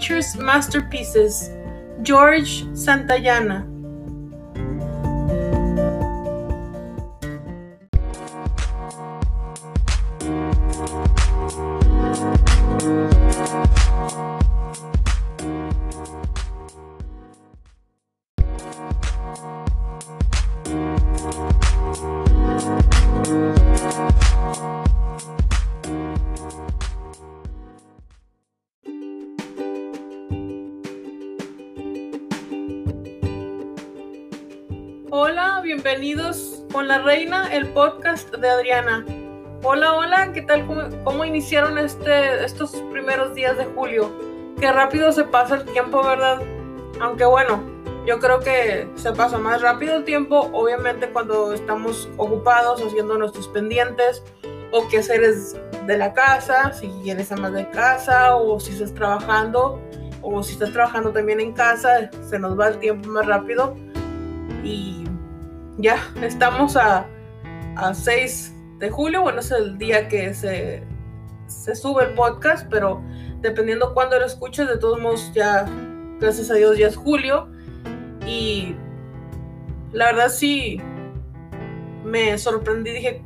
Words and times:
nature's 0.00 0.34
masterpieces, 0.34 1.50
George 2.00 2.64
Santayana. 2.72 3.69
La 36.90 36.98
reina, 37.02 37.46
el 37.54 37.68
podcast 37.68 38.34
de 38.34 38.48
Adriana. 38.48 39.06
Hola, 39.62 39.94
hola, 39.94 40.32
¿qué 40.32 40.42
tal? 40.42 40.66
¿Cómo, 41.04 41.24
iniciaron 41.24 41.78
este, 41.78 42.44
estos 42.44 42.72
primeros 42.90 43.32
días 43.32 43.56
de 43.56 43.64
julio? 43.64 44.10
Qué 44.58 44.72
rápido 44.72 45.12
se 45.12 45.22
pasa 45.22 45.54
el 45.54 45.66
tiempo, 45.66 46.02
¿verdad? 46.02 46.42
Aunque 47.00 47.24
bueno, 47.26 47.62
yo 48.08 48.18
creo 48.18 48.40
que 48.40 48.88
se 48.96 49.12
pasa 49.12 49.38
más 49.38 49.62
rápido 49.62 49.94
el 49.94 50.04
tiempo, 50.04 50.50
obviamente 50.52 51.08
cuando 51.10 51.52
estamos 51.52 52.08
ocupados 52.16 52.82
haciendo 52.82 53.16
nuestros 53.16 53.46
pendientes 53.46 54.24
o 54.72 54.88
quehaceres 54.88 55.56
de 55.86 55.96
la 55.96 56.12
casa, 56.12 56.72
si 56.72 56.90
eres 57.08 57.30
ama 57.30 57.50
de 57.50 57.70
casa 57.70 58.34
o 58.34 58.58
si 58.58 58.72
estás 58.72 58.92
trabajando 58.94 59.80
o 60.22 60.42
si 60.42 60.54
estás 60.54 60.72
trabajando 60.72 61.12
también 61.12 61.38
en 61.38 61.52
casa, 61.52 62.10
se 62.28 62.36
nos 62.40 62.58
va 62.58 62.66
el 62.66 62.78
tiempo 62.80 63.08
más 63.10 63.26
rápido 63.26 63.76
y 64.64 65.04
ya 65.80 66.12
estamos 66.22 66.76
a, 66.76 67.06
a 67.76 67.94
6 67.94 68.54
de 68.78 68.90
julio, 68.90 69.22
bueno, 69.22 69.40
es 69.40 69.50
el 69.50 69.78
día 69.78 70.08
que 70.08 70.32
se, 70.34 70.82
se 71.46 71.74
sube 71.74 72.04
el 72.04 72.14
podcast, 72.14 72.66
pero 72.70 73.02
dependiendo 73.40 73.92
cuándo 73.94 74.18
lo 74.18 74.26
escuches, 74.26 74.68
de 74.68 74.78
todos 74.78 75.00
modos 75.00 75.30
ya, 75.34 75.66
gracias 76.18 76.50
a 76.50 76.54
Dios, 76.54 76.78
ya 76.78 76.88
es 76.88 76.96
julio. 76.96 77.48
Y 78.26 78.74
la 79.92 80.06
verdad 80.06 80.28
sí 80.28 80.80
me 82.04 82.38
sorprendí, 82.38 82.92
dije, 82.92 83.22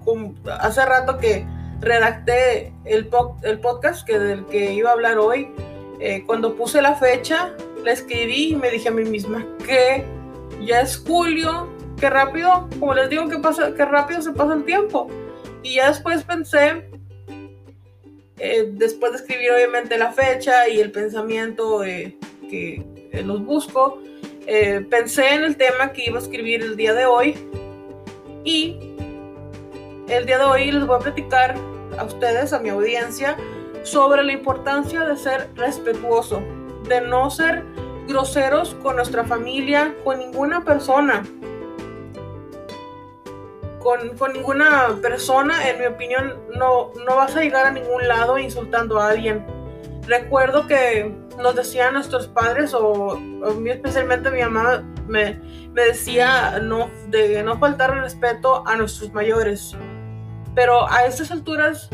hace 0.61 0.85
rato 0.85 1.19
que 1.19 1.47
redacté 1.81 2.73
el, 2.85 3.07
po 3.09 3.37
el 3.43 3.61
podcast 3.61 4.07
que 4.07 4.19
del 4.19 4.47
que 4.47 4.73
iba 4.73 4.91
a 4.91 4.93
hablar 4.93 5.19
hoy, 5.19 5.51
eh, 6.01 6.25
cuando 6.27 6.57
puse 6.57 6.83
la 6.83 6.95
fecha, 6.95 7.55
la 7.85 7.93
escribí 7.93 8.53
y 8.53 8.57
me 8.57 8.71
dije 8.71 8.89
a 8.89 8.93
mí 8.93 9.05
misma 9.05 9.47
que 9.65 10.05
ya 10.65 10.81
es 10.81 11.03
julio, 11.07 11.69
rápido, 12.11 12.69
como 12.79 12.95
les 12.95 13.11
digo, 13.11 13.29
que 13.29 13.39
pasa, 13.39 13.75
qué 13.75 13.85
rápido 13.85 14.23
se 14.23 14.33
pasa 14.33 14.55
el 14.55 14.65
tiempo. 14.65 15.09
Y 15.63 15.77
ya 15.77 15.89
después 15.89 16.23
pensé, 16.25 16.89
eh, 18.39 18.69
después 18.73 19.13
de 19.13 19.19
escribir 19.19 19.53
obviamente 19.53 19.97
la 19.97 20.13
fecha 20.13 20.69
y 20.69 20.81
el 20.81 20.91
pensamiento 20.91 21.85
eh, 21.85 22.17
que 22.49 22.85
eh, 23.13 23.23
los 23.23 23.45
busco, 23.45 24.01
eh, 24.47 24.87
pensé 24.91 25.35
en 25.35 25.45
el 25.45 25.57
tema 25.57 25.93
que 25.93 26.05
iba 26.07 26.19
a 26.19 26.23
escribir 26.23 26.63
el 26.63 26.77
día 26.77 26.93
de 26.93 27.07
hoy 27.07 27.35
y 28.45 28.77
el 30.09 30.27
día 30.27 30.39
de 30.39 30.45
hoy 30.45 30.71
les 30.71 30.87
voy 30.87 30.97
a 30.97 30.99
platicar 30.99 31.55
a 31.97 32.05
ustedes, 32.05 32.53
a 32.53 32.59
mi 32.59 32.69
audiencia, 32.69 33.37
sobre 33.85 34.23
la 34.23 34.33
importancia 34.33 35.05
de 35.05 35.17
ser 35.17 35.49
respetuoso, 35.55 36.43
de 36.89 37.01
no 37.01 37.31
ser 37.31 37.65
groseros 38.07 38.75
con 38.83 38.97
nuestra 38.97 39.25
familia, 39.25 39.95
con 40.05 40.19
ninguna 40.19 40.63
persona. 40.63 41.23
Con, 43.85 44.33
ninguna 44.33 44.99
persona, 45.01 45.69
en 45.69 45.79
mi 45.79 45.87
opinión, 45.87 46.35
no, 46.57 46.91
no 47.07 47.17
vas 47.17 47.37
a 47.37 47.41
llegar 47.41 47.67
a 47.67 47.71
ningún 47.71 48.09
lado 48.09 48.39
insultando 48.39 48.99
a 48.99 49.11
alguien. 49.11 49.47
Recuerdo 50.09 50.67
que 50.67 51.15
nos 51.39 51.55
decían 51.55 51.95
nuestros 51.95 52.27
padres, 52.27 52.75
o, 52.75 52.83
o 52.83 53.67
especialmente 53.67 54.31
mi 54.31 54.41
mamá, 54.41 54.83
me, 55.07 55.39
me 55.73 55.85
decía 55.85 56.59
no, 56.63 56.89
de 57.09 57.43
no 57.43 57.59
faltar 57.59 57.93
el 57.95 58.01
respeto 58.01 58.67
a 58.67 58.75
nuestros 58.77 59.13
mayores. 59.13 59.77
Pero 60.55 60.91
a 60.91 61.05
estas 61.05 61.31
alturas 61.31 61.91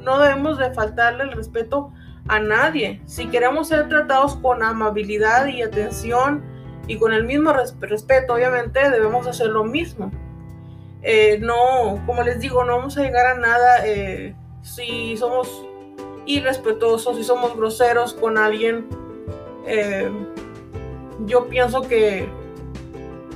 no 0.00 0.18
debemos 0.18 0.58
de 0.58 0.72
faltarle 0.72 1.24
el 1.24 1.32
respeto 1.32 1.92
a 2.28 2.38
nadie. 2.38 3.02
Si 3.06 3.26
queremos 3.26 3.68
ser 3.68 3.88
tratados 3.88 4.36
con 4.36 4.62
amabilidad 4.62 5.46
y 5.46 5.62
atención 5.62 6.42
y 6.86 6.98
con 6.98 7.12
el 7.12 7.24
mismo 7.24 7.52
res 7.52 7.76
respeto, 7.80 8.34
obviamente 8.34 8.90
debemos 8.90 9.26
hacer 9.26 9.48
lo 9.48 9.64
mismo. 9.64 10.10
Eh, 11.06 11.38
no, 11.38 12.02
como 12.06 12.22
les 12.22 12.40
digo, 12.40 12.64
no 12.64 12.78
vamos 12.78 12.96
a 12.96 13.02
llegar 13.02 13.26
a 13.26 13.34
nada 13.34 13.86
eh, 13.86 14.34
si 14.62 15.18
somos 15.18 15.66
irrespetuosos, 16.24 17.18
si 17.18 17.24
somos 17.24 17.54
groseros 17.54 18.14
con 18.14 18.38
alguien. 18.38 18.86
Eh, 19.66 20.10
yo 21.26 21.46
pienso 21.48 21.82
que 21.82 22.26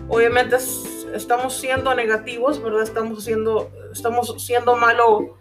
obviamente 0.08 0.56
es, 0.56 1.06
estamos 1.14 1.54
siendo 1.58 1.94
negativos, 1.94 2.62
¿verdad? 2.62 2.82
Estamos 2.82 3.22
siendo, 3.22 3.70
estamos 3.92 4.34
siendo 4.42 4.74
malo 4.76 5.36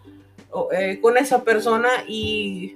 con 1.00 1.16
esa 1.18 1.44
persona 1.44 1.88
y 2.06 2.74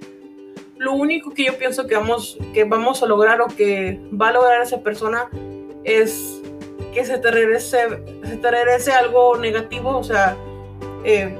lo 0.77 0.93
único 0.93 1.33
que 1.33 1.45
yo 1.45 1.57
pienso 1.57 1.87
que 1.87 1.95
vamos, 1.95 2.37
que 2.53 2.63
vamos 2.65 3.01
a 3.03 3.05
lograr 3.07 3.41
o 3.41 3.47
que 3.47 3.99
va 4.19 4.29
a 4.29 4.31
lograr 4.31 4.61
esa 4.61 4.81
persona 4.81 5.29
es 5.83 6.42
que 6.93 7.05
se 7.05 7.17
te 7.17 7.31
regrese, 7.31 8.03
se 8.23 8.37
te 8.37 8.51
regrese 8.51 8.91
algo 8.91 9.37
negativo, 9.37 9.97
o 9.97 10.03
sea, 10.03 10.35
eh, 11.03 11.37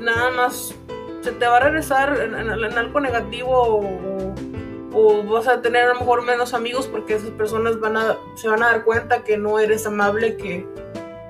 nada 0.00 0.30
más 0.30 0.74
se 1.22 1.32
te 1.32 1.46
va 1.46 1.56
a 1.58 1.60
regresar 1.60 2.18
en, 2.20 2.34
algo 2.78 3.00
negativo 3.00 3.50
o, 3.50 4.34
o, 4.92 5.22
vas 5.24 5.48
a 5.48 5.60
tener 5.60 5.84
a 5.84 5.94
lo 5.94 6.00
mejor 6.00 6.22
menos 6.22 6.54
amigos 6.54 6.86
porque 6.86 7.14
esas 7.14 7.30
personas 7.30 7.78
van 7.80 7.96
a, 7.96 8.16
se 8.36 8.48
van 8.48 8.62
a 8.62 8.66
dar 8.68 8.84
cuenta 8.84 9.24
que 9.24 9.36
no 9.36 9.58
eres 9.58 9.86
amable, 9.86 10.36
que, 10.36 10.66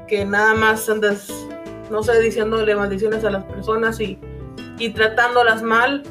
que 0.06 0.24
nada 0.24 0.54
más 0.54 0.88
andas, 0.88 1.30
no 1.90 2.02
sé, 2.02 2.20
diciéndole 2.20 2.74
maldiciones 2.74 3.24
a 3.24 3.30
las 3.30 3.44
personas 3.44 4.00
y 4.00 4.18
y 4.78 4.90
tratándolas 4.90 5.62
mal, 5.62 6.02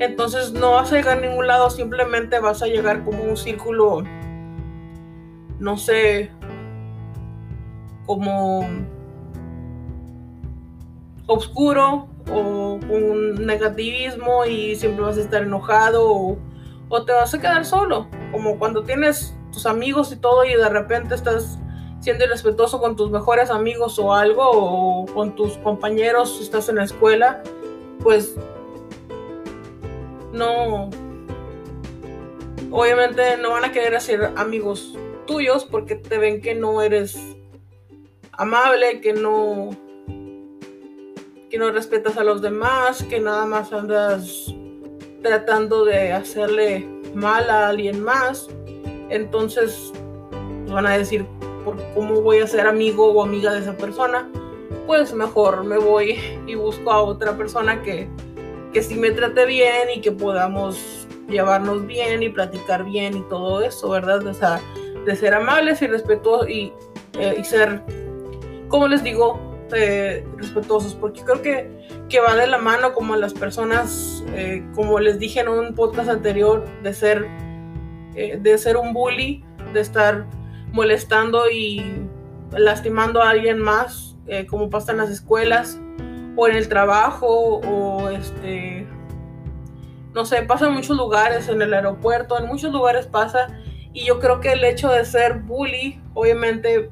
entonces 0.00 0.52
no 0.52 0.72
vas 0.72 0.92
a 0.92 0.96
llegar 0.96 1.18
a 1.18 1.20
ningún 1.20 1.46
lado, 1.46 1.70
simplemente 1.70 2.38
vas 2.40 2.62
a 2.62 2.66
llegar 2.66 3.04
como 3.04 3.22
un 3.22 3.36
círculo, 3.36 4.02
no 5.58 5.76
sé, 5.76 6.30
como 8.06 8.66
oscuro 11.26 12.08
o 12.32 12.78
un 12.88 13.46
negativismo 13.46 14.44
y 14.44 14.76
siempre 14.76 15.04
vas 15.04 15.16
a 15.16 15.20
estar 15.20 15.42
enojado 15.42 16.10
o, 16.10 16.38
o, 16.88 17.04
te 17.04 17.12
vas 17.12 17.34
a 17.34 17.40
quedar 17.40 17.64
solo, 17.64 18.08
como 18.32 18.58
cuando 18.58 18.82
tienes 18.82 19.36
tus 19.52 19.66
amigos 19.66 20.12
y 20.12 20.16
todo 20.16 20.44
y 20.44 20.54
de 20.54 20.68
repente 20.68 21.14
estás 21.14 21.58
siendo 22.00 22.24
irrespetuoso 22.24 22.80
con 22.80 22.94
tus 22.94 23.10
mejores 23.10 23.50
amigos 23.50 23.98
o 23.98 24.14
algo, 24.14 24.42
o 24.48 25.06
con 25.06 25.34
tus 25.34 25.56
compañeros 25.58 26.36
si 26.36 26.44
estás 26.44 26.68
en 26.68 26.76
la 26.76 26.84
escuela, 26.84 27.42
pues 28.02 28.36
no, 30.32 30.90
obviamente 32.70 33.36
no 33.38 33.50
van 33.50 33.64
a 33.64 33.72
querer 33.72 33.94
hacer 33.94 34.32
amigos 34.36 34.96
tuyos 35.26 35.64
porque 35.64 35.96
te 35.96 36.18
ven 36.18 36.40
que 36.40 36.54
no 36.54 36.82
eres 36.82 37.18
amable, 38.32 39.00
que 39.00 39.12
no 39.12 39.70
que 41.50 41.58
no 41.58 41.70
respetas 41.70 42.16
a 42.16 42.24
los 42.24 42.42
demás, 42.42 43.02
que 43.04 43.20
nada 43.20 43.46
más 43.46 43.72
andas 43.72 44.52
tratando 45.22 45.84
de 45.84 46.12
hacerle 46.12 46.88
mal 47.14 47.48
a 47.50 47.68
alguien 47.68 48.02
más. 48.02 48.48
Entonces 49.08 49.92
van 50.68 50.86
a 50.86 50.98
decir, 50.98 51.24
por 51.64 51.76
cómo 51.94 52.20
voy 52.20 52.38
a 52.38 52.46
ser 52.46 52.66
amigo 52.66 53.12
o 53.12 53.22
amiga 53.22 53.52
de 53.52 53.60
esa 53.60 53.76
persona, 53.76 54.28
pues 54.86 55.12
mejor 55.14 55.64
me 55.64 55.78
voy 55.78 56.18
y 56.46 56.54
busco 56.54 56.90
a 56.90 57.02
otra 57.02 57.36
persona 57.36 57.82
que, 57.82 58.08
que 58.72 58.82
sí 58.82 58.96
me 58.96 59.10
trate 59.12 59.46
bien 59.46 59.88
y 59.94 60.00
que 60.00 60.12
podamos 60.12 61.05
llevarnos 61.28 61.86
bien 61.86 62.22
y 62.22 62.28
platicar 62.28 62.84
bien 62.84 63.16
y 63.16 63.22
todo 63.28 63.62
eso, 63.62 63.88
¿verdad? 63.90 64.20
De 65.04 65.16
ser 65.16 65.34
amables 65.34 65.82
y 65.82 65.86
respetuosos 65.86 66.48
y, 66.48 66.72
eh, 67.18 67.36
y 67.38 67.44
ser, 67.44 67.82
como 68.68 68.88
les 68.88 69.02
digo, 69.02 69.56
eh, 69.72 70.24
respetuosos, 70.36 70.94
porque 70.94 71.22
creo 71.22 71.42
que, 71.42 71.68
que, 72.08 72.20
va 72.20 72.36
de 72.36 72.46
la 72.46 72.58
mano 72.58 72.94
como 72.94 73.16
las 73.16 73.34
personas, 73.34 74.22
eh, 74.28 74.64
como 74.76 75.00
les 75.00 75.18
dije 75.18 75.40
en 75.40 75.48
un 75.48 75.74
podcast 75.74 76.08
anterior, 76.08 76.64
de 76.84 76.94
ser, 76.94 77.26
eh, 78.14 78.38
de 78.40 78.58
ser 78.58 78.76
un 78.76 78.92
bully, 78.92 79.44
de 79.72 79.80
estar 79.80 80.24
molestando 80.70 81.50
y 81.50 81.84
lastimando 82.52 83.20
a 83.22 83.30
alguien 83.30 83.58
más, 83.58 84.16
como 84.48 84.70
pasa 84.70 84.92
en 84.92 84.98
las 84.98 85.10
escuelas 85.10 85.80
o 86.36 86.48
en 86.48 86.56
el 86.56 86.68
trabajo 86.68 87.60
o 87.60 88.08
este 88.10 88.86
no 90.16 90.24
sé, 90.24 90.40
pasa 90.44 90.66
en 90.66 90.72
muchos 90.72 90.96
lugares, 90.96 91.46
en 91.50 91.60
el 91.60 91.74
aeropuerto, 91.74 92.38
en 92.38 92.46
muchos 92.46 92.72
lugares 92.72 93.06
pasa. 93.06 93.48
Y 93.92 94.06
yo 94.06 94.18
creo 94.18 94.40
que 94.40 94.52
el 94.52 94.64
hecho 94.64 94.88
de 94.88 95.04
ser 95.04 95.40
bully, 95.40 96.00
obviamente, 96.14 96.90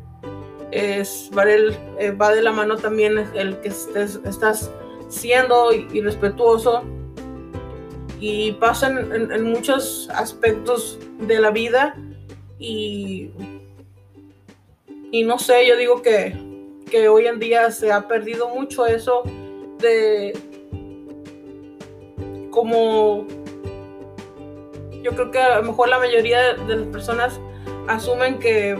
es, 0.70 1.30
va, 1.36 1.44
eh, 1.48 2.10
va 2.10 2.34
de 2.34 2.42
la 2.42 2.52
mano 2.52 2.76
también 2.76 3.16
el 3.34 3.58
que 3.60 3.68
estés, 3.68 4.20
estás 4.26 4.70
siendo 5.08 5.72
irrespetuoso. 5.72 6.84
Y 8.20 8.52
pasa 8.52 8.88
en, 8.88 9.32
en 9.32 9.44
muchos 9.44 10.10
aspectos 10.14 10.98
de 11.18 11.40
la 11.40 11.50
vida. 11.50 11.96
Y, 12.58 13.30
y 15.10 15.22
no 15.22 15.38
sé, 15.38 15.66
yo 15.66 15.78
digo 15.78 16.02
que, 16.02 16.36
que 16.90 17.08
hoy 17.08 17.26
en 17.26 17.38
día 17.38 17.70
se 17.70 17.90
ha 17.90 18.06
perdido 18.06 18.50
mucho 18.50 18.84
eso 18.84 19.22
de 19.78 20.53
como 22.54 23.26
yo 25.02 25.10
creo 25.10 25.30
que 25.32 25.40
a 25.40 25.58
lo 25.58 25.64
mejor 25.64 25.88
la 25.88 25.98
mayoría 25.98 26.54
de 26.54 26.76
las 26.76 26.86
personas 26.86 27.40
asumen 27.88 28.38
que 28.38 28.78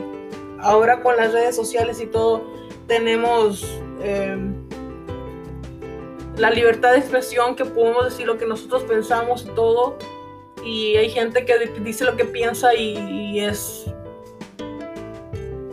ahora 0.61 1.03
con 1.03 1.17
las 1.17 1.33
redes 1.33 1.57
sociales 1.57 2.01
y 2.01 2.07
todo 2.07 2.43
tenemos 2.87 3.67
em, 4.01 4.55
la 6.39 6.51
libertad 6.51 6.93
de 6.93 6.99
expresión 6.99 7.57
que 7.57 7.65
podemos 7.65 8.05
decir 8.05 8.27
lo 8.27 8.39
que 8.39 8.47
nosotros 8.47 8.85
pensamos 8.85 9.45
y 9.45 9.55
todo. 9.55 9.99
Y 10.65 10.97
hay 10.97 11.11
gente 11.11 11.45
que 11.45 11.59
dice 11.81 12.05
lo 12.05 12.17
que 12.17 12.25
piensa 12.25 12.75
y, 12.75 13.41
es 13.41 13.85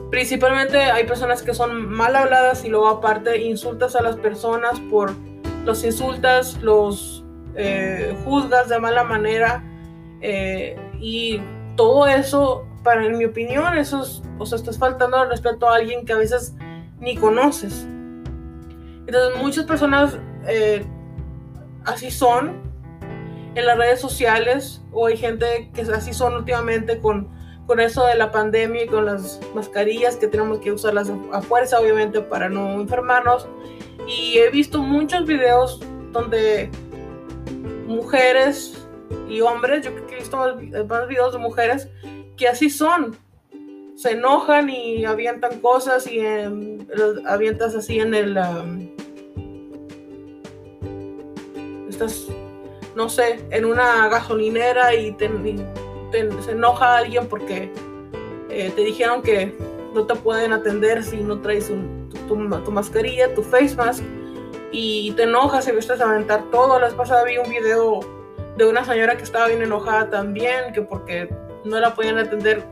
principalmente 0.09 0.77
hay 0.77 1.05
personas 1.05 1.41
que 1.41 1.53
son 1.53 1.87
mal 1.87 2.15
habladas 2.15 2.65
y 2.65 2.69
luego 2.69 2.89
aparte 2.89 3.41
insultas 3.41 3.95
a 3.95 4.01
las 4.01 4.17
personas 4.17 4.77
por 4.89 5.13
los 5.63 5.83
insultas 5.85 6.61
los 6.61 7.20
eh, 7.55 8.15
juzgas 8.23 8.69
de 8.69 8.79
mala 8.79 9.03
manera 9.03 9.63
eh, 10.21 10.77
y 10.99 11.41
todo 11.75 12.07
eso, 12.07 12.65
para 12.83 13.05
en 13.05 13.17
mi 13.17 13.25
opinión, 13.25 13.77
eso 13.77 14.03
es, 14.03 14.21
o 14.37 14.45
sea, 14.45 14.57
estás 14.57 14.77
faltando 14.77 15.17
al 15.17 15.29
respeto 15.29 15.67
a 15.67 15.75
alguien 15.75 16.05
que 16.05 16.13
a 16.13 16.17
veces 16.17 16.55
ni 16.99 17.15
conoces. 17.15 17.85
Entonces 19.07 19.41
muchas 19.41 19.65
personas 19.65 20.17
eh, 20.47 20.85
así 21.85 22.11
son 22.11 22.61
en 23.55 23.65
las 23.65 23.77
redes 23.77 23.99
sociales 23.99 24.81
o 24.91 25.07
hay 25.07 25.17
gente 25.17 25.69
que 25.73 25.81
así 25.81 26.13
son 26.13 26.35
últimamente 26.35 26.99
con, 26.99 27.27
con 27.65 27.79
eso 27.79 28.05
de 28.05 28.15
la 28.15 28.31
pandemia 28.31 28.83
y 28.83 28.87
con 28.87 29.05
las 29.05 29.39
mascarillas 29.53 30.15
que 30.15 30.27
tenemos 30.27 30.59
que 30.59 30.71
usarlas 30.71 31.11
a 31.33 31.41
fuerza 31.41 31.79
obviamente 31.79 32.21
para 32.21 32.47
no 32.47 32.79
enfermarnos. 32.79 33.47
Y 34.07 34.37
he 34.37 34.49
visto 34.49 34.79
muchos 34.79 35.25
videos 35.25 35.81
donde 36.11 36.69
mujeres 38.01 38.73
y 39.29 39.41
hombres, 39.41 39.85
yo 39.85 39.91
creo 39.93 40.07
que 40.07 40.15
he 40.15 40.19
visto 40.19 40.37
más, 40.37 41.07
videos 41.07 41.33
de 41.33 41.39
mujeres 41.39 41.87
que 42.37 42.47
así 42.47 42.69
son. 42.69 43.17
Se 43.95 44.11
enojan 44.11 44.69
y 44.69 45.05
avientan 45.05 45.59
cosas 45.59 46.07
y 46.07 46.21
avientas 47.27 47.75
así 47.75 47.99
en 47.99 48.15
el... 48.15 48.37
estás, 51.87 52.27
no 52.95 53.09
sé, 53.09 53.39
en 53.51 53.65
una 53.65 54.07
gasolinera 54.09 54.95
y, 54.95 55.15
se 56.11 56.51
enoja 56.51 56.97
alguien 56.97 57.27
porque 57.27 57.71
eh, 58.49 58.71
te 58.75 58.81
dijeron 58.81 59.21
que 59.21 59.55
no 59.93 60.05
te 60.05 60.15
pueden 60.15 60.51
atender 60.51 61.03
si 61.03 61.17
no 61.17 61.39
traes 61.41 61.67
tu, 61.67 62.35
tu 62.65 62.71
mascarilla, 62.71 63.33
tu 63.35 63.43
face 63.43 63.75
mask 63.75 64.03
y 64.71 65.11
te 65.11 65.23
enojas 65.23 65.67
y 65.67 65.71
viste 65.71 65.93
a 65.93 66.09
aventar 66.09 66.43
todo. 66.51 66.79
La 66.79 66.85
vez 66.85 66.95
pasada 66.95 67.23
vi 67.25 67.37
un 67.37 67.49
video 67.49 67.99
de 68.57 68.65
una 68.65 68.85
señora 68.85 69.17
que 69.17 69.23
estaba 69.23 69.47
bien 69.47 69.61
enojada 69.61 70.09
también, 70.09 70.73
que 70.73 70.81
porque 70.81 71.33
no 71.65 71.79
la 71.79 71.93
podían 71.93 72.17
atender 72.17 72.63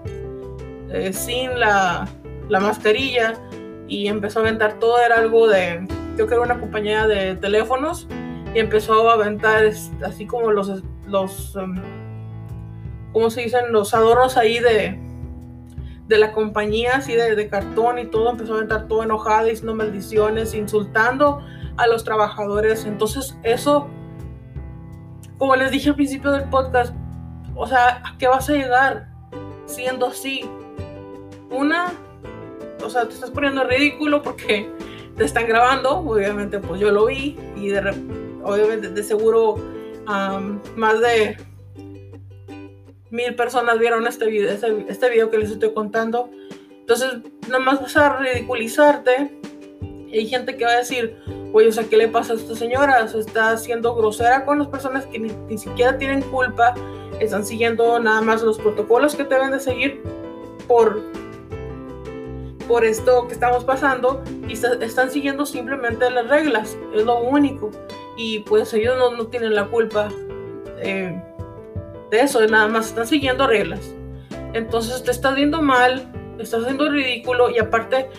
eh, 0.91 1.13
sin 1.13 1.59
la, 1.59 2.07
la, 2.47 2.59
mascarilla 2.59 3.33
y 3.87 4.07
empezó 4.07 4.39
a 4.39 4.43
aventar 4.43 4.79
todo, 4.79 4.99
era 4.99 5.17
algo 5.17 5.47
de, 5.47 5.87
creo 6.15 6.27
que 6.27 6.33
era 6.33 6.43
una 6.43 6.59
compañía 6.59 7.07
de 7.07 7.35
teléfonos 7.35 8.07
y 8.53 8.59
empezó 8.59 9.09
a 9.09 9.13
aventar 9.13 9.63
así 10.03 10.25
como 10.25 10.51
los, 10.51 10.81
los 11.07 11.55
um, 11.55 11.75
¿cómo 13.13 13.29
se 13.29 13.41
dicen? 13.41 13.71
Los 13.71 13.93
adornos 13.93 14.37
ahí 14.37 14.59
de, 14.59 14.99
de 16.07 16.17
la 16.17 16.31
compañía, 16.31 16.95
así 16.95 17.13
de, 17.13 17.35
de 17.35 17.47
cartón 17.47 17.99
y 17.99 18.05
todo, 18.05 18.31
empezó 18.31 18.53
a 18.53 18.57
aventar 18.57 18.87
todo 18.87 19.03
enojada, 19.03 19.43
diciendo 19.43 19.75
maldiciones, 19.75 20.53
insultando 20.55 21.41
a 21.79 21.87
los 21.87 22.03
trabajadores. 22.03 22.85
Entonces, 22.85 23.37
eso, 23.43 23.87
como 25.37 25.55
les 25.55 25.71
dije 25.71 25.89
al 25.89 25.95
principio 25.95 26.31
del 26.31 26.49
podcast, 26.49 26.93
o 27.55 27.65
sea, 27.67 28.01
¿a 28.05 28.17
qué 28.17 28.27
vas 28.27 28.49
a 28.49 28.53
llegar 28.53 29.09
siendo 29.65 30.07
así? 30.07 30.41
Una, 31.49 31.93
o 32.83 32.89
sea, 32.89 33.07
te 33.07 33.13
estás 33.13 33.31
poniendo 33.31 33.63
ridículo 33.63 34.21
porque 34.21 34.69
te 35.15 35.23
están 35.23 35.47
grabando, 35.47 35.99
obviamente 35.99 36.59
pues 36.59 36.79
yo 36.79 36.91
lo 36.91 37.07
vi 37.07 37.37
y 37.55 37.69
de, 37.69 37.79
obviamente 38.43 38.89
de 38.89 39.03
seguro 39.03 39.55
más 40.75 40.99
de 41.01 41.37
mil 43.11 43.35
personas 43.35 43.77
vieron 43.79 44.07
este 44.07 44.25
video, 44.25 44.49
este, 44.49 44.85
este, 44.87 45.09
video 45.09 45.29
que 45.29 45.37
les 45.37 45.51
estoy 45.51 45.73
contando. 45.73 46.29
Entonces, 46.71 47.19
nada 47.47 47.59
más 47.59 47.81
vas 47.81 47.95
a 47.97 48.17
ridiculizarte. 48.17 49.39
Hay 50.11 50.27
gente 50.27 50.57
que 50.57 50.65
va 50.65 50.71
a 50.71 50.77
decir, 50.77 51.17
oye, 51.53 51.67
o 51.67 51.71
sea, 51.71 51.85
¿qué 51.85 51.97
le 51.97 52.07
pasa 52.07 52.33
a 52.33 52.35
esta 52.35 52.55
señora? 52.55 53.07
Se 53.07 53.19
está 53.19 53.51
haciendo 53.51 53.95
grosera 53.95 54.45
con 54.45 54.59
las 54.59 54.67
personas 54.67 55.05
que 55.05 55.19
ni, 55.19 55.57
siquiera 55.57 55.97
tienen 55.97 56.21
culpa, 56.21 56.73
están 57.19 57.45
siguiendo 57.45 57.99
nada 57.99 58.21
más 58.21 58.41
los 58.41 58.57
protocolos 58.59 59.15
que 59.15 59.23
deben 59.23 59.51
de 59.51 59.59
seguir 59.59 60.01
por, 60.67 61.01
por 62.67 62.85
esto 62.85 63.27
que 63.27 63.33
estamos 63.33 63.63
pasando 63.63 64.23
y 64.47 64.53
están 64.53 65.11
siguiendo 65.11 65.45
simplemente 65.45 66.09
las 66.09 66.27
reglas, 66.27 66.77
es 66.93 67.05
lo 67.05 67.19
único. 67.21 67.71
Y 68.15 68.39
pues 68.39 68.73
ellos 68.73 68.97
no, 68.97 69.27
tienen 69.27 69.55
la 69.55 69.67
culpa 69.67 70.09
eh, 70.77 71.21
de 72.11 72.21
eso, 72.21 72.45
nada 72.47 72.67
más 72.67 72.87
están 72.87 73.07
siguiendo 73.07 73.47
reglas. 73.47 73.95
Entonces 74.53 75.03
te 75.03 75.11
estás 75.11 75.35
viendo 75.35 75.61
mal, 75.61 76.11
estás 76.37 76.63
haciendo 76.63 76.89
ridículo 76.89 77.49
y 77.49 77.59
aparte 77.59 78.09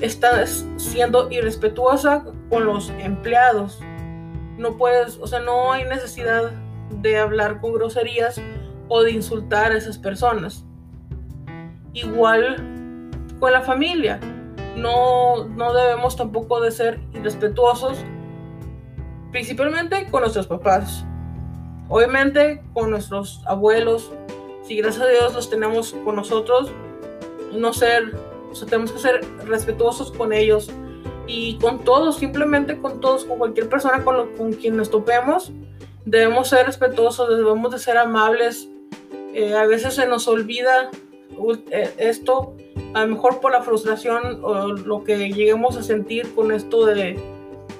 estás 0.00 0.66
siendo 0.76 1.30
irrespetuosa 1.30 2.24
con 2.54 2.66
los 2.66 2.90
empleados. 3.00 3.80
No 4.58 4.76
puedes, 4.76 5.18
o 5.18 5.26
sea, 5.26 5.40
no 5.40 5.72
hay 5.72 5.84
necesidad 5.86 6.52
de 7.02 7.18
hablar 7.18 7.60
con 7.60 7.72
groserías 7.72 8.40
o 8.88 9.02
de 9.02 9.10
insultar 9.10 9.72
a 9.72 9.76
esas 9.76 9.98
personas. 9.98 10.64
Igual 11.94 13.10
con 13.40 13.52
la 13.52 13.62
familia. 13.62 14.20
No, 14.76 15.46
no 15.48 15.74
debemos 15.74 16.16
tampoco 16.16 16.60
de 16.60 16.70
ser 16.70 17.00
irrespetuosos, 17.12 17.98
principalmente 19.32 20.06
con 20.08 20.20
nuestros 20.20 20.46
papás. 20.46 21.04
Obviamente 21.88 22.62
con 22.72 22.88
nuestros 22.88 23.42
abuelos, 23.46 24.12
si 24.62 24.76
gracias 24.76 25.04
a 25.04 25.08
Dios 25.08 25.34
los 25.34 25.50
tenemos 25.50 25.92
con 26.04 26.14
nosotros, 26.14 26.70
no 27.52 27.72
ser 27.72 28.16
o 28.48 28.64
tenemos 28.64 28.92
que 28.92 29.00
ser 29.00 29.20
respetuosos 29.44 30.12
con 30.12 30.32
ellos 30.32 30.70
y 31.26 31.58
con 31.58 31.84
todos, 31.84 32.16
simplemente 32.16 32.78
con 32.78 33.00
todos, 33.00 33.24
con 33.24 33.38
cualquier 33.38 33.68
persona 33.68 34.04
con, 34.04 34.34
con 34.36 34.52
quien 34.52 34.76
nos 34.76 34.90
topemos. 34.90 35.52
Debemos 36.04 36.48
ser 36.48 36.66
respetuosos, 36.66 37.28
debemos 37.28 37.72
de 37.72 37.78
ser 37.78 37.96
amables. 37.96 38.68
Eh, 39.32 39.54
a 39.54 39.66
veces 39.66 39.94
se 39.94 40.06
nos 40.06 40.28
olvida 40.28 40.90
eh, 41.70 41.94
esto, 41.98 42.54
a 42.92 43.04
lo 43.04 43.14
mejor 43.14 43.40
por 43.40 43.52
la 43.52 43.62
frustración 43.62 44.40
o 44.42 44.72
lo 44.72 45.02
que 45.02 45.32
lleguemos 45.32 45.76
a 45.76 45.82
sentir 45.82 46.34
con 46.34 46.52
esto 46.52 46.84
de, 46.86 47.18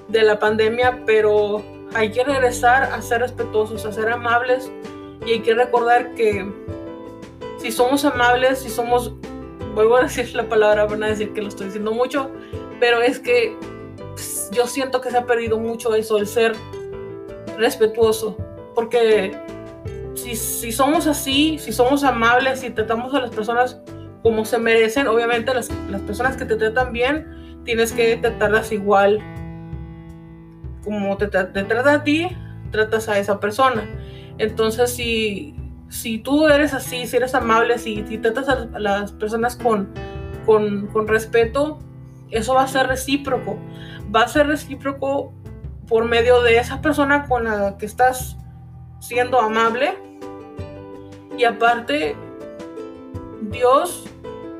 de 0.07 0.23
la 0.23 0.39
pandemia, 0.39 1.03
pero 1.05 1.63
hay 1.93 2.11
que 2.11 2.23
regresar 2.23 2.83
a 2.83 3.01
ser 3.01 3.21
respetuosos, 3.21 3.85
a 3.85 3.91
ser 3.91 4.09
amables 4.09 4.71
y 5.25 5.33
hay 5.33 5.39
que 5.39 5.53
recordar 5.53 6.13
que 6.15 6.45
si 7.57 7.71
somos 7.71 8.03
amables, 8.05 8.59
si 8.59 8.69
somos 8.69 9.13
vuelvo 9.73 9.97
a 9.97 10.03
decir 10.03 10.33
la 10.33 10.47
palabra, 10.47 10.85
van 10.85 11.03
a 11.03 11.07
decir 11.07 11.33
que 11.33 11.41
lo 11.41 11.49
estoy 11.49 11.67
diciendo 11.67 11.93
mucho, 11.93 12.31
pero 12.79 13.01
es 13.01 13.19
que 13.19 13.55
pues, 14.13 14.49
yo 14.51 14.67
siento 14.67 15.01
que 15.01 15.11
se 15.11 15.17
ha 15.17 15.25
perdido 15.25 15.59
mucho 15.59 15.95
eso, 15.95 16.17
el 16.17 16.27
ser 16.27 16.53
respetuoso, 17.57 18.37
porque 18.73 19.37
si, 20.15 20.35
si 20.35 20.71
somos 20.71 21.07
así, 21.07 21.57
si 21.59 21.71
somos 21.71 22.03
amables, 22.03 22.59
si 22.59 22.69
tratamos 22.69 23.13
a 23.13 23.19
las 23.21 23.31
personas 23.31 23.81
como 24.23 24.43
se 24.43 24.57
merecen, 24.57 25.07
obviamente 25.07 25.53
las, 25.53 25.69
las 25.89 26.01
personas 26.01 26.35
que 26.35 26.45
te 26.45 26.55
tratan 26.55 26.91
bien, 26.91 27.61
tienes 27.63 27.91
que 27.91 28.15
tratarlas 28.17 28.71
igual 28.71 29.19
como 30.83 31.17
te, 31.17 31.27
te 31.27 31.63
trata 31.63 31.93
a 31.93 32.03
ti, 32.03 32.27
tratas 32.71 33.09
a 33.09 33.17
esa 33.19 33.39
persona. 33.39 33.83
Entonces, 34.37 34.93
si, 34.93 35.55
si 35.89 36.19
tú 36.19 36.47
eres 36.47 36.73
así, 36.73 37.07
si 37.07 37.17
eres 37.17 37.35
amable, 37.35 37.77
si, 37.77 38.05
si 38.07 38.17
tratas 38.17 38.47
a 38.47 38.79
las 38.79 39.11
personas 39.13 39.55
con, 39.55 39.89
con, 40.45 41.07
respeto, 41.07 41.79
eso 42.31 42.53
va 42.53 42.63
a 42.63 42.67
ser 42.67 42.87
recíproco. 42.87 43.57
Va 44.13 44.21
a 44.21 44.27
ser 44.27 44.47
recíproco 44.47 45.33
por 45.87 46.05
medio 46.05 46.41
de 46.41 46.57
esa 46.57 46.81
persona 46.81 47.25
con 47.27 47.45
la 47.45 47.77
que 47.77 47.85
estás 47.85 48.37
siendo 48.99 49.39
amable 49.39 49.93
y 51.37 51.43
aparte 51.43 52.15
Dios 53.41 54.05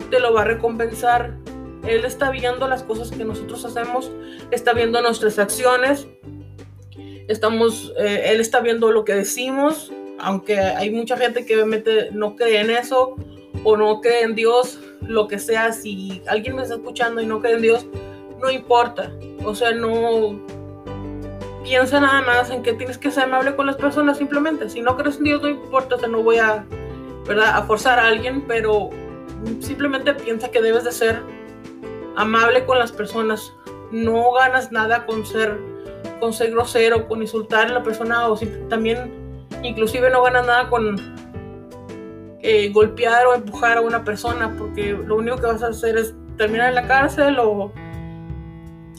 te 0.09 0.19
lo 0.19 0.33
va 0.33 0.41
a 0.41 0.45
recompensar. 0.45 1.35
Él 1.87 2.05
está 2.05 2.31
viendo 2.31 2.67
las 2.67 2.83
cosas 2.83 3.11
que 3.11 3.23
nosotros 3.23 3.63
hacemos, 3.65 4.11
está 4.51 4.73
viendo 4.73 5.01
nuestras 5.01 5.37
acciones, 5.37 6.07
estamos, 7.27 7.93
eh, 7.99 8.23
Él 8.25 8.39
está 8.39 8.59
viendo 8.59 8.91
lo 8.91 9.05
que 9.05 9.13
decimos, 9.13 9.91
aunque 10.19 10.59
hay 10.59 10.91
mucha 10.91 11.17
gente 11.17 11.45
que 11.45 11.55
obviamente 11.55 12.09
no 12.11 12.35
cree 12.35 12.61
en 12.61 12.71
eso 12.71 13.15
o 13.63 13.77
no 13.77 14.01
cree 14.01 14.23
en 14.23 14.35
Dios, 14.35 14.79
lo 15.07 15.27
que 15.27 15.39
sea, 15.39 15.71
si 15.71 16.21
alguien 16.27 16.55
me 16.55 16.63
está 16.63 16.75
escuchando 16.75 17.21
y 17.21 17.25
no 17.25 17.41
cree 17.41 17.55
en 17.55 17.61
Dios, 17.61 17.85
no 18.41 18.49
importa. 18.49 19.11
O 19.43 19.55
sea, 19.55 19.71
no 19.71 20.39
piensa 21.63 21.99
nada 21.99 22.21
más 22.21 22.49
en 22.51 22.61
que 22.61 22.73
tienes 22.73 22.97
que 22.97 23.09
ser 23.11 23.23
amable 23.23 23.55
con 23.55 23.65
las 23.65 23.75
personas 23.75 24.17
simplemente. 24.17 24.69
Si 24.69 24.81
no 24.81 24.95
crees 24.97 25.17
en 25.17 25.23
Dios, 25.23 25.41
no 25.41 25.49
importa, 25.49 25.95
o 25.95 25.99
sea, 25.99 26.07
no 26.07 26.21
voy 26.21 26.37
a, 26.37 26.65
¿verdad? 27.27 27.55
a 27.55 27.63
forzar 27.63 27.99
a 27.99 28.07
alguien, 28.07 28.43
pero 28.47 28.91
simplemente 29.59 30.13
piensa 30.13 30.49
que 30.49 30.61
debes 30.61 30.83
de 30.83 30.91
ser 30.91 31.21
amable 32.15 32.65
con 32.65 32.79
las 32.79 32.91
personas. 32.91 33.51
No 33.91 34.33
ganas 34.33 34.71
nada 34.71 35.05
con 35.05 35.25
ser, 35.25 35.57
con 36.19 36.33
ser 36.33 36.51
grosero, 36.51 37.07
con 37.07 37.21
insultar 37.21 37.67
a 37.67 37.73
la 37.73 37.83
persona 37.83 38.27
o 38.27 38.37
si, 38.37 38.47
también 38.69 39.11
inclusive 39.63 40.09
no 40.09 40.23
ganas 40.23 40.45
nada 40.45 40.69
con 40.69 40.95
eh, 42.47 42.69
golpear 42.69 43.25
o 43.25 43.33
empujar 43.33 43.79
a 43.79 43.81
una 43.81 44.03
persona 44.03 44.53
porque 44.55 44.91
lo 44.93 45.15
único 45.15 45.37
que 45.37 45.47
vas 45.47 45.63
a 45.63 45.69
hacer 45.69 45.97
es 45.97 46.13
terminar 46.37 46.69
en 46.69 46.75
la 46.75 46.87
cárcel 46.87 47.39
o 47.39 47.71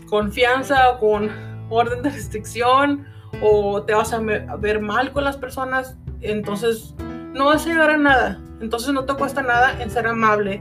confianza 0.08 0.90
o 0.90 0.98
con 0.98 1.30
orden 1.70 2.02
de 2.02 2.10
restricción 2.10 3.06
o 3.40 3.84
te 3.84 3.94
vas 3.94 4.12
a 4.12 4.18
ver 4.18 4.80
mal 4.80 5.12
con 5.12 5.22
las 5.22 5.36
personas, 5.36 5.96
entonces 6.22 6.96
no 7.34 7.46
vas 7.46 7.64
a 7.64 7.68
llegar 7.68 7.90
a 7.90 7.96
nada. 7.96 8.40
Entonces 8.60 8.92
no 8.92 9.04
te 9.04 9.14
cuesta 9.14 9.42
nada 9.42 9.80
en 9.80 9.92
ser 9.92 10.08
amable 10.08 10.60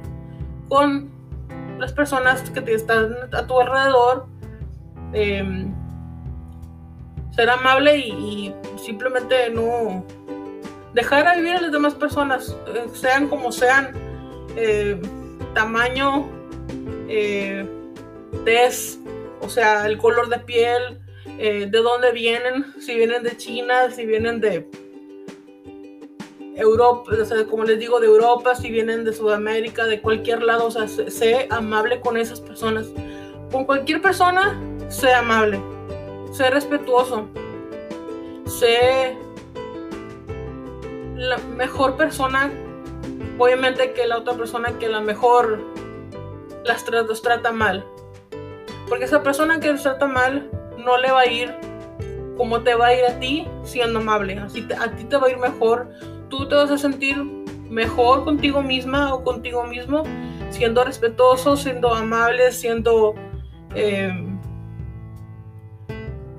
con 0.70 1.10
las 1.80 1.92
personas 1.92 2.48
que 2.51 2.62
te 2.62 2.75
están 2.75 3.15
a 3.34 3.48
tu 3.48 3.60
alrededor. 3.60 4.27
Em, 5.12 5.74
ser 7.32 7.50
amable 7.50 7.98
y, 7.98 8.54
simplemente 8.77 9.50
no 9.50 10.06
dejar 10.96 11.28
a 11.28 11.36
vivir 11.36 11.58
a 11.58 11.62
las 11.62 11.72
demás 11.74 11.94
personas, 11.94 12.56
eh, 12.74 12.86
sean 12.94 13.28
como 13.28 13.52
sean, 13.52 13.92
eh, 14.56 15.00
tamaño, 15.54 16.25
eh, 17.10 17.68
o 19.42 19.50
sea, 19.50 19.86
el 19.86 19.98
color 19.98 20.30
de 20.30 20.40
piel, 20.40 21.00
de 21.38 21.68
dónde 21.68 22.12
vienen, 22.12 22.74
si 22.80 22.96
vienen 22.96 23.24
de 23.24 23.36
China, 23.36 23.92
si 23.92 24.06
vienen 24.06 24.40
de 24.40 24.68
Europa, 26.56 27.12
o 27.20 27.25
sea, 27.25 27.46
como 27.46 27.66
les 27.66 27.80
digo, 27.80 28.00
de 28.00 28.08
Europa, 28.08 28.56
si 28.56 28.70
vienen 28.70 29.04
de 29.04 29.12
Sudamérica, 29.12 29.86
de 29.86 30.02
cualquier 30.02 30.44
lado, 30.44 30.68
o 30.68 30.72
sea, 30.72 30.88
sé, 30.88 31.48
amable 31.50 32.00
con 32.00 32.16
esas 32.16 32.40
personas. 32.40 32.88
Con 33.52 33.66
cualquier 33.66 34.02
persona, 34.02 34.58
sé 34.90 35.14
amable, 35.14 35.60
sé 36.32 36.50
respetuoso, 36.50 37.28
sé 38.46 39.18
la 41.15 41.38
mejor 41.38 41.98
persona, 41.98 42.51
obviamente 43.39 43.93
que 43.93 44.05
la 44.05 44.17
otra 44.17 44.34
persona 44.34 44.77
que 44.77 44.89
la 44.89 45.01
mejor 45.01 45.60
las 46.63 46.88
los 46.89 47.22
trata 47.22 47.51
mal. 47.51 47.86
Porque 48.88 49.05
esa 49.05 49.24
persona 49.24 49.60
que 49.60 49.72
los 49.72 49.84
trata 49.84 50.07
mal 50.07 50.50
no 50.77 50.98
le 50.98 51.12
va 51.12 51.22
a 51.22 51.27
ir 51.27 51.53
como 52.38 52.62
te 52.62 52.75
va 52.75 52.88
a 52.88 52.93
ir 52.93 53.05
a 53.05 53.19
ti 53.19 53.48
siendo 53.63 54.00
amable. 54.00 54.38
Así 54.39 54.67
a 54.79 54.91
ti 54.91 55.05
te 55.05 55.17
va 55.17 55.27
a 55.27 55.31
ir 55.31 55.38
mejor 55.38 55.89
tú 56.29 56.48
te 56.48 56.55
vas 56.55 56.72
a 56.72 56.77
sentir 56.77 57.17
mejor 57.69 58.24
contigo 58.24 58.62
misma 58.62 59.13
o 59.13 59.24
contigo 59.24 59.63
mismo 59.63 60.03
siendo 60.50 60.84
respetuoso, 60.84 61.57
siendo 61.57 61.93
amable, 61.93 62.51
siendo, 62.51 63.15
eh, 63.74 64.12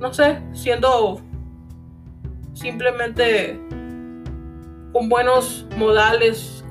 no 0.01 0.13
sé, 0.15 0.41
siendo 0.53 1.21
simplemente 2.55 3.61
con 4.97 5.11
buenos 5.11 5.67
modales, 5.77 6.65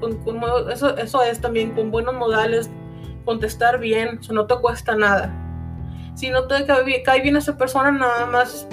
eso, 0.74 0.98
eso 0.98 1.22
es 1.22 1.40
también 1.40 1.76
con 1.76 1.92
buenos 1.92 2.16
modales, 2.16 2.72
contestar 3.24 3.80
bien, 3.80 4.18
eso 4.20 4.34
no 4.34 4.48
te 4.48 4.56
cuesta 4.56 4.96
nada. 4.96 5.32
Si 6.16 6.32
no 6.32 6.48
te 6.48 6.66
cae 6.66 7.22
bien 7.22 7.36
esa 7.36 7.56
persona, 7.56 7.92
nada 7.92 8.26
más 8.26 8.68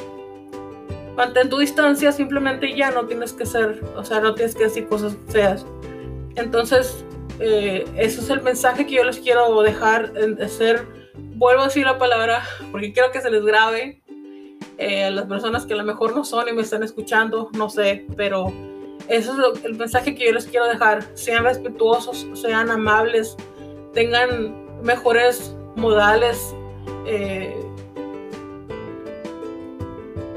mantén 1.18 1.50
tu 1.50 1.58
distancia, 1.58 2.12
simplemente 2.12 2.74
ya 2.74 2.92
no 2.92 3.04
tienes 3.04 3.34
que 3.34 3.44
ser, 3.44 3.84
o 3.94 4.02
sea, 4.02 4.20
no 4.20 4.34
tienes 4.34 4.54
que 4.54 4.64
decir 4.64 4.88
cosas 4.88 5.14
feas. 5.28 5.66
Entonces, 6.36 7.04
eh, 7.38 7.84
eso 7.98 8.22
es 8.22 8.30
el 8.30 8.40
mensaje 8.40 8.86
que 8.86 8.94
yo 8.94 9.04
les 9.04 9.18
quiero 9.18 9.60
dejar, 9.60 10.14
de 10.14 10.48
ser, 10.48 10.86
vuelvo 11.34 11.60
a 11.60 11.66
decir 11.66 11.84
la 11.84 11.98
palabra, 11.98 12.42
porque 12.70 12.94
quiero 12.94 13.12
que 13.12 13.20
se 13.20 13.30
les 13.30 13.44
grabe 13.44 14.00
eh, 14.78 15.04
a 15.04 15.10
las 15.10 15.26
personas 15.26 15.66
que 15.66 15.74
a 15.74 15.76
lo 15.76 15.84
mejor 15.84 16.16
no 16.16 16.24
son 16.24 16.48
y 16.48 16.54
me 16.54 16.62
están 16.62 16.82
escuchando, 16.82 17.50
no 17.52 17.68
sé, 17.68 18.06
pero 18.16 18.50
eso 19.08 19.52
es 19.54 19.64
el 19.64 19.74
mensaje 19.74 20.14
que 20.14 20.26
yo 20.26 20.32
les 20.32 20.46
quiero 20.46 20.66
dejar. 20.66 21.04
Sean 21.14 21.44
respetuosos, 21.44 22.26
sean 22.34 22.70
amables, 22.70 23.36
tengan 23.92 24.82
mejores 24.82 25.54
modales. 25.76 26.54
Eh, 27.06 27.54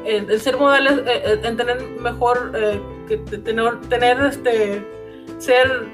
el, 0.06 0.40
ser 0.40 0.58
modales, 0.58 1.00
eh, 1.00 1.24
eh, 1.26 1.40
en 1.44 1.58
tener 1.58 1.82
mejor, 2.00 2.52
eh, 2.56 2.80
que 3.08 3.18
tener, 3.18 3.82
tener 3.90 4.22
este, 4.22 4.86
ser, 5.40 5.88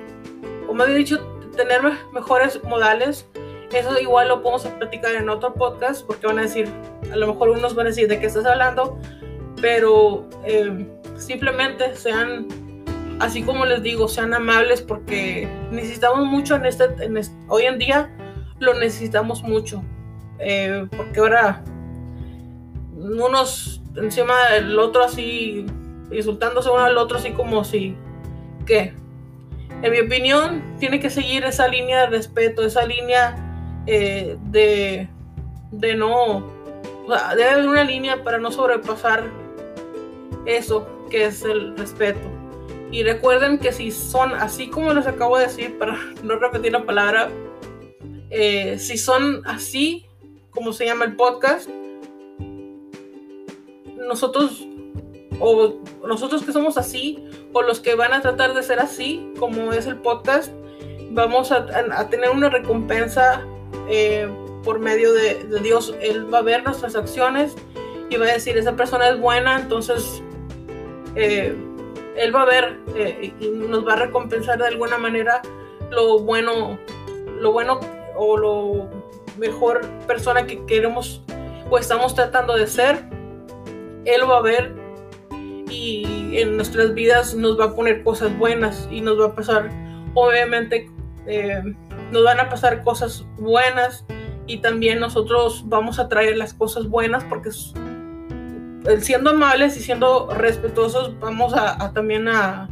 como 0.68 0.84
he 0.84 0.94
dicho, 0.94 1.20
tener 1.56 1.82
mejores 2.12 2.62
modales. 2.64 3.26
Eso 3.72 3.98
igual 4.00 4.28
lo 4.28 4.42
podemos 4.42 4.66
platicar 4.66 5.16
en 5.16 5.30
otro 5.30 5.54
podcast 5.54 6.06
porque 6.06 6.28
van 6.28 6.40
a 6.40 6.42
decir, 6.42 6.70
a 7.10 7.16
lo 7.16 7.28
mejor 7.28 7.50
unos 7.50 7.74
van 7.74 7.88
a 7.88 7.90
decir 7.90 8.10
de 8.10 8.20
qué 8.20 8.26
estás 8.26 8.46
hablando, 8.46 9.00
pero 9.62 10.28
simplemente 11.16 11.96
sean, 11.96 12.48
así 13.22 13.44
como 13.44 13.66
les 13.66 13.84
digo, 13.84 14.08
sean 14.08 14.34
amables 14.34 14.82
porque 14.82 15.48
necesitamos 15.72 16.26
mucho 16.26 16.56
en 16.56 16.66
este, 16.66 16.90
hoy 17.48 17.64
en 17.64 17.78
día 17.78 18.10
lo 18.60 18.74
necesitamos 18.74 19.44
mucho, 19.44 19.84
porque 20.38 21.20
ahora 21.20 21.64
unos 22.96 23.82
encima 23.96 24.50
del 24.52 24.78
otro 24.78 25.04
así, 25.04 25.66
insultándose 26.12 26.70
uno 26.70 26.80
al 26.80 26.98
otro 26.98 27.18
así 27.18 27.32
como 27.32 27.64
si, 27.64 27.96
¿qué? 28.66 28.94
En 29.82 29.92
mi 29.92 30.00
opinión, 30.00 30.64
tiene 30.80 31.00
que 31.00 31.10
seguir 31.10 31.44
esa 31.44 31.68
línea 31.68 32.02
de 32.02 32.08
respeto, 32.08 32.64
esa 32.64 32.86
línea 32.86 33.36
eh, 33.88 34.38
de, 34.44 35.08
de 35.72 35.96
no, 35.96 36.38
o 36.38 37.08
sea, 37.08 37.36
debe 37.36 37.50
haber 37.50 37.68
una 37.68 37.84
línea 37.84 38.24
para 38.24 38.38
no 38.38 38.52
sobrepasar 38.52 39.24
eso 40.46 40.88
que 41.10 41.26
es 41.26 41.44
el 41.44 41.76
respeto. 41.78 42.41
Y 42.92 43.04
recuerden 43.04 43.58
que 43.58 43.72
si 43.72 43.90
son 43.92 44.34
así 44.34 44.68
como 44.68 44.94
les 44.94 45.08
acabo 45.08 45.38
de 45.38 45.46
decir, 45.46 45.78
para 45.78 45.98
no 46.24 46.38
repetir 46.38 46.74
la 46.74 46.86
palabra, 46.86 47.30
eh, 48.30 48.78
si 48.80 48.98
son 48.98 49.42
así, 49.46 50.06
como 50.52 50.74
se 50.74 50.86
llama 50.86 51.06
el 51.06 51.16
podcast, 51.16 51.70
nosotros 53.98 54.68
o 55.40 55.80
nosotros 56.06 56.44
que 56.44 56.52
somos 56.52 56.78
así 56.78 57.24
o 57.54 57.62
los 57.62 57.80
que 57.80 57.96
van 57.96 58.14
a 58.14 58.22
tratar 58.22 58.54
de 58.54 58.62
ser 58.62 58.80
así, 58.80 59.32
como 59.40 59.72
es 59.74 59.88
el 59.88 59.98
podcast, 59.98 60.52
vamos 61.12 61.52
a, 61.52 61.66
tener 62.10 62.30
una 62.30 62.50
recompensa 62.50 63.46
eh, 63.90 64.30
por 64.64 64.80
medio 64.80 65.14
de, 65.14 65.60
Dios. 65.62 65.96
Él 66.02 66.32
va 66.32 66.40
a 66.40 66.42
ver 66.42 66.64
nuestras 66.64 66.96
acciones 66.96 67.56
y 68.10 68.18
va 68.18 68.26
a 68.26 68.34
decir, 68.34 68.58
esa 68.58 68.76
persona 68.76 69.10
es 69.10 69.20
buena, 69.20 69.60
entonces 69.60 70.22
eh, 71.16 71.56
Él 72.16 72.36
va 72.36 72.44
a 72.44 72.46
ver 72.46 72.80
eh, 72.96 73.34
y 73.40 73.48
nos 73.50 73.88
va 73.88 73.94
a 73.94 73.96
recompensar 73.98 74.58
de 74.58 74.68
alguna 74.68 74.98
manera 74.98 75.42
lo 75.90 76.20
bueno, 76.20 76.78
lo 77.40 77.52
bueno 77.52 77.80
o 78.16 78.38
lo 78.38 78.90
mejor 79.38 79.82
persona 80.08 80.46
que 80.46 80.66
queremos 80.66 81.24
o 81.70 81.78
estamos 81.78 82.16
tratando 82.16 82.56
de 82.56 82.68
ser. 82.68 83.06
Él 84.06 84.30
va 84.30 84.38
a 84.38 84.42
ver 84.42 84.74
y 85.70 86.38
en 86.38 86.58
nuestras 86.58 86.94
vidas 86.94 87.34
nos 87.34 87.60
va 87.60 87.66
a 87.66 87.76
poner 87.76 88.04
cosas 88.04 88.38
buenas 88.38 88.88
y 88.92 89.02
nos 89.02 89.20
va 89.20 89.28
a 89.28 89.36
pasar, 89.36 89.70
obviamente, 90.14 90.90
eh, 91.28 91.62
nos 92.12 92.24
van 92.24 92.40
a 92.40 92.50
pasar 92.50 92.84
cosas 92.84 93.26
buenas 93.38 94.06
y 94.48 94.58
también 94.58 95.00
nosotros 95.00 95.64
vamos 95.68 96.00
a 96.00 96.10
traer 96.10 96.36
las 96.36 96.54
cosas 96.54 96.88
buenas 96.88 97.24
porque 97.26 97.52
siendo 99.00 99.32
amables 99.32 99.78
y 99.78 99.82
siendo 99.82 100.30
respetuosos 100.34 101.20
vamos 101.20 101.54
a, 101.54 101.92
también 101.94 102.28
a, 102.28 102.70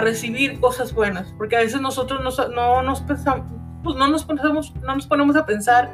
recibir 0.00 0.58
cosas 0.58 0.94
buenas 0.94 1.34
porque 1.36 1.54
a 1.54 1.60
veces 1.60 1.80
nosotros 1.82 2.22
no 2.54 2.82
nos 2.82 3.02
pensamos 3.02 3.44
pues 3.82 3.96
no 3.96 4.08
nos 4.08 4.24
ponemos, 4.24 4.74
no 4.76 4.94
nos 4.94 5.06
ponemos 5.06 5.36
a 5.36 5.44
pensar 5.44 5.92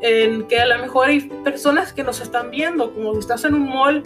en 0.00 0.46
que 0.46 0.60
a 0.60 0.66
lo 0.66 0.78
mejor 0.78 1.08
hay 1.08 1.20
personas 1.42 1.92
que 1.92 2.04
nos 2.04 2.20
están 2.20 2.50
viendo, 2.50 2.92
como 2.92 3.12
si 3.14 3.20
estás 3.20 3.44
en 3.44 3.54
un 3.54 3.68
mall 3.68 4.02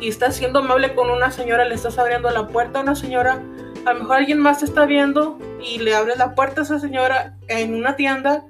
y 0.00 0.08
estás 0.08 0.36
siendo 0.36 0.60
amable 0.60 0.94
con 0.94 1.10
una 1.10 1.30
señora, 1.30 1.64
le 1.64 1.74
estás 1.74 1.98
abriendo 1.98 2.30
la 2.30 2.48
puerta 2.48 2.80
a 2.80 2.82
una 2.82 2.94
señora, 2.94 3.42
a 3.84 3.92
lo 3.92 4.00
mejor 4.00 4.16
alguien 4.16 4.38
más 4.38 4.60
te 4.60 4.64
está 4.64 4.86
viendo 4.86 5.38
y 5.62 5.78
le 5.78 5.94
abres 5.94 6.18
la 6.18 6.34
puerta 6.34 6.62
a 6.62 6.64
esa 6.64 6.78
señora 6.78 7.36
en 7.48 7.74
una 7.74 7.96
tienda 7.96 8.44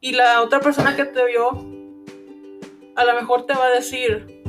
y 0.00 0.12
la 0.12 0.42
otra 0.42 0.60
persona 0.60 0.94
que 0.96 1.04
te 1.04 1.24
vio 1.26 1.50
a 2.94 3.04
lo 3.04 3.14
mejor 3.14 3.46
te 3.46 3.54
va 3.54 3.66
a 3.66 3.70
decir, 3.70 4.42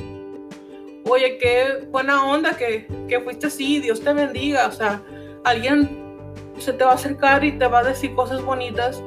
oye, 1.10 1.38
qué 1.38 1.86
buena 1.90 2.26
onda 2.30 2.56
que, 2.56 2.88
que 3.08 3.20
fuiste 3.20 3.48
así, 3.48 3.80
Dios 3.80 4.02
te 4.02 4.14
bendiga, 4.14 4.68
o 4.68 4.72
sea, 4.72 5.02
alguien 5.44 5.90
se 6.58 6.74
te 6.74 6.84
va 6.84 6.92
a 6.92 6.96
acercar 6.96 7.44
y 7.44 7.54
te 7.54 7.68
va 7.68 7.80
a 7.80 7.84
decir 7.84 8.14
cosas 8.16 8.44
bonitas 8.44 9.02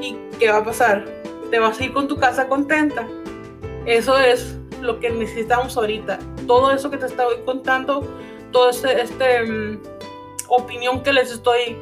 y 0.00 0.16
¿qué 0.38 0.50
va 0.50 0.58
a 0.58 0.64
pasar? 0.64 1.04
Te 1.50 1.58
vas 1.58 1.80
a 1.80 1.84
ir 1.84 1.92
con 1.92 2.08
tu 2.08 2.16
casa 2.16 2.48
contenta. 2.48 3.06
Eso 3.86 4.18
es 4.18 4.58
lo 4.80 5.00
que 5.00 5.10
necesitamos 5.10 5.76
ahorita. 5.76 6.18
Todo 6.46 6.70
eso 6.72 6.90
que 6.90 6.98
te 6.98 7.06
estoy 7.06 7.36
contando, 7.44 8.06
toda 8.52 8.70
este, 8.70 9.00
este 9.00 9.42
mm, 9.44 9.80
opinión 10.48 11.02
que 11.02 11.12
les 11.12 11.32
estoy 11.32 11.76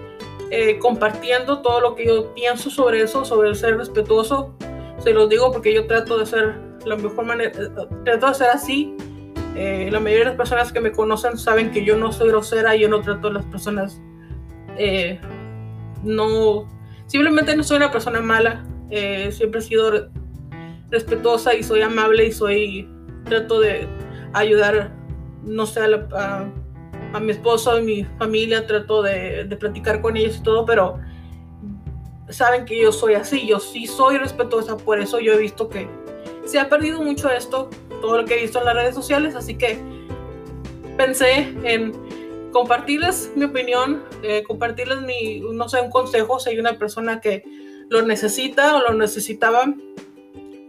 eh, 0.50 0.78
compartiendo, 0.78 1.60
todo 1.62 1.80
lo 1.80 1.94
que 1.94 2.06
yo 2.06 2.32
pienso 2.34 2.70
sobre 2.70 3.02
eso, 3.02 3.24
sobre 3.24 3.48
el 3.48 3.56
ser 3.56 3.76
respetuoso, 3.76 4.54
se 4.98 5.12
los 5.12 5.28
digo 5.28 5.52
porque 5.52 5.74
yo 5.74 5.86
trato 5.86 6.18
de 6.18 6.26
ser 6.26 6.54
la 6.84 6.96
mejor 6.96 7.24
manera, 7.24 7.50
eh, 7.50 7.68
trato 8.04 8.28
de 8.28 8.34
ser 8.34 8.50
así. 8.50 8.95
Eh, 9.56 9.88
la 9.90 10.00
mayoría 10.00 10.24
de 10.24 10.30
las 10.30 10.36
personas 10.36 10.70
que 10.70 10.80
me 10.80 10.92
conocen 10.92 11.38
saben 11.38 11.70
que 11.70 11.82
yo 11.82 11.96
no 11.96 12.12
soy 12.12 12.28
grosera, 12.28 12.76
yo 12.76 12.88
no 12.88 13.00
trato 13.00 13.28
a 13.28 13.32
las 13.32 13.44
personas, 13.46 14.00
no, 16.04 16.68
simplemente 17.06 17.56
no 17.56 17.62
soy 17.64 17.78
una 17.78 17.90
persona 17.90 18.20
mala, 18.20 18.66
siempre 19.30 19.60
he 19.60 19.62
sido 19.62 20.10
respetuosa 20.90 21.54
y 21.54 21.62
soy 21.62 21.82
amable 21.82 22.26
y 22.26 22.32
soy, 22.32 22.88
trato 23.24 23.60
de 23.60 23.88
ayudar, 24.34 24.92
no 25.42 25.66
sé, 25.66 25.80
a, 25.80 26.46
a, 27.14 27.20
mi 27.20 27.32
esposo 27.32 27.78
y 27.78 27.82
mi 27.82 28.04
familia, 28.18 28.66
trato 28.66 29.02
de, 29.02 29.44
de, 29.44 29.56
platicar 29.56 30.02
con 30.02 30.16
ellos 30.16 30.36
y 30.36 30.42
todo, 30.42 30.66
pero 30.66 31.00
saben 32.28 32.64
que 32.64 32.80
yo 32.80 32.92
soy 32.92 33.14
así, 33.14 33.46
yo 33.46 33.58
sí 33.60 33.86
soy 33.86 34.18
respetuosa, 34.18 34.76
por 34.76 35.00
eso 35.00 35.20
yo 35.20 35.32
he 35.32 35.38
visto 35.38 35.68
que 35.68 35.88
se 36.44 36.58
ha 36.58 36.68
perdido 36.68 37.02
mucho 37.02 37.30
esto, 37.30 37.70
todo 38.06 38.18
lo 38.18 38.24
que 38.24 38.34
he 38.34 38.42
visto 38.42 38.60
en 38.60 38.66
las 38.66 38.74
redes 38.74 38.94
sociales, 38.94 39.34
así 39.34 39.56
que 39.56 39.78
pensé 40.96 41.52
en 41.64 41.92
compartirles 42.52 43.32
mi 43.34 43.44
opinión, 43.44 44.04
eh, 44.22 44.44
compartirles 44.46 45.02
mi, 45.02 45.40
no 45.40 45.68
sé, 45.68 45.80
un 45.80 45.90
consejo 45.90 46.38
si 46.38 46.50
hay 46.50 46.58
una 46.58 46.78
persona 46.78 47.20
que 47.20 47.42
lo 47.88 48.02
necesita 48.02 48.76
o 48.76 48.80
lo 48.80 48.94
necesitaba, 48.94 49.74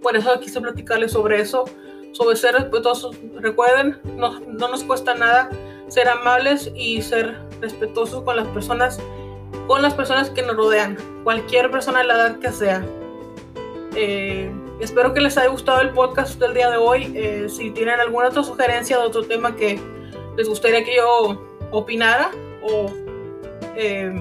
por 0.01 0.17
eso 0.17 0.39
quise 0.39 0.59
platicarles 0.59 1.11
sobre 1.11 1.39
eso, 1.39 1.65
sobre 2.11 2.35
ser 2.35 2.55
respetuosos. 2.55 3.15
Recuerden, 3.35 3.99
no, 4.15 4.39
no 4.39 4.67
nos 4.67 4.83
cuesta 4.83 5.13
nada 5.15 5.49
ser 5.87 6.09
amables 6.09 6.71
y 6.75 7.01
ser 7.01 7.39
respetuosos 7.61 8.23
con 8.23 8.35
las 8.35 8.47
personas, 8.47 8.99
con 9.67 9.81
las 9.81 9.93
personas 9.93 10.29
que 10.29 10.41
nos 10.41 10.55
rodean, 10.55 10.97
cualquier 11.23 11.71
persona 11.71 11.99
de 11.99 12.07
la 12.07 12.13
edad 12.15 12.39
que 12.39 12.51
sea. 12.51 12.85
Eh, 13.95 14.51
espero 14.79 15.13
que 15.13 15.21
les 15.21 15.37
haya 15.37 15.49
gustado 15.49 15.81
el 15.81 15.89
podcast 15.91 16.39
del 16.39 16.53
día 16.53 16.69
de 16.69 16.77
hoy. 16.77 17.11
Eh, 17.15 17.47
si 17.49 17.71
tienen 17.71 17.99
alguna 17.99 18.27
otra 18.27 18.43
sugerencia 18.43 18.97
de 18.97 19.03
otro 19.03 19.23
tema 19.23 19.55
que 19.55 19.79
les 20.37 20.47
gustaría 20.47 20.83
que 20.83 20.95
yo 20.95 21.41
opinara 21.71 22.31
o 22.63 22.91
eh, 23.75 24.13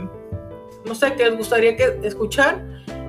no 0.84 0.94
sé, 0.94 1.14
que 1.14 1.24
les 1.24 1.36
gustaría 1.36 1.76
que 1.76 1.98
escuchar, 2.02 2.64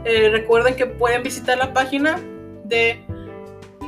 recuerden 0.05 0.75
que 0.75 0.85
pueden 0.85 1.21
visitar 1.21 1.57
la 1.57 1.73
página 1.73 2.17
de 2.63 3.03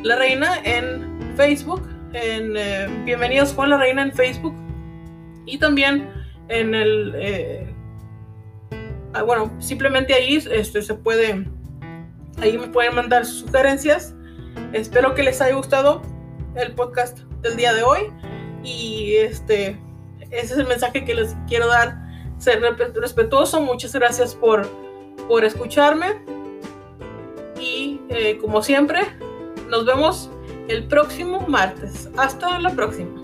La 0.03 0.17
Reina 0.17 0.59
en 0.63 1.33
Facebook, 1.35 1.81
en 2.13 2.55
eh, 2.57 2.87
Bienvenidos 3.05 3.53
con 3.53 3.69
La 3.69 3.77
Reina 3.77 4.01
en 4.01 4.11
Facebook 4.11 4.53
y 5.45 5.57
también 5.57 6.09
en 6.47 6.75
el, 6.75 7.13
eh, 7.15 7.73
ah, 9.13 9.23
bueno, 9.23 9.51
simplemente 9.59 10.13
ahí 10.13 10.35
este, 10.51 10.81
se 10.81 10.93
puede, 10.95 11.45
ahí 12.41 12.57
me 12.57 12.67
pueden 12.67 12.95
mandar 12.95 13.25
sugerencias. 13.25 14.13
Espero 14.73 15.15
que 15.15 15.23
les 15.23 15.41
haya 15.41 15.55
gustado 15.55 16.01
el 16.55 16.73
podcast 16.73 17.19
del 17.41 17.55
día 17.55 17.73
de 17.73 17.83
hoy 17.83 18.11
y 18.63 19.15
este, 19.15 19.79
ese 20.31 20.53
es 20.53 20.59
el 20.59 20.67
mensaje 20.67 21.05
que 21.05 21.13
les 21.13 21.35
quiero 21.47 21.67
dar, 21.67 21.97
ser 22.37 22.61
respetuoso. 22.95 23.61
Muchas 23.61 23.93
gracias 23.93 24.35
por, 24.35 24.67
por 25.27 25.43
escucharme 25.43 26.21
y 27.59 27.99
eh, 28.09 28.37
como 28.39 28.61
siempre, 28.61 29.01
nos 29.67 29.85
vemos 29.85 30.29
el 30.67 30.87
próximo 30.87 31.41
martes. 31.47 32.09
Hasta 32.17 32.59
la 32.59 32.71
próxima. 32.71 33.18